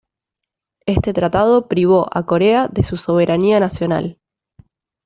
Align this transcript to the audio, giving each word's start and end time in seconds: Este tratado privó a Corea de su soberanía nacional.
Este 0.87 1.13
tratado 1.13 1.67
privó 1.67 2.09
a 2.11 2.25
Corea 2.25 2.67
de 2.69 2.81
su 2.81 2.97
soberanía 2.97 3.59
nacional. 3.59 4.17